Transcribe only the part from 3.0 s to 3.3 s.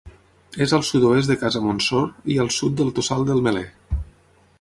Tossal